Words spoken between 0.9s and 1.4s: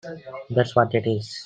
it is!